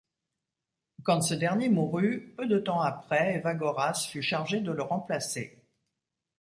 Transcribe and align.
Quand 1.03 1.21
ce 1.21 1.35
dernier 1.35 1.69
mourut, 1.69 2.33
peu 2.35 2.47
de 2.47 2.57
temps 2.57 2.79
après, 2.81 3.35
Evagoras 3.35 3.93
fut 4.09 4.23
chargé 4.23 4.59
de 4.59 4.71
le 4.71 4.81
remplacer. 4.81 5.63